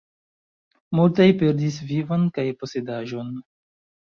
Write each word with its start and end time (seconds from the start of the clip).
Multaj 0.99 1.27
perdis 1.43 1.77
vivon 1.91 2.25
kaj 2.39 2.47
posedaĵon. 2.63 3.31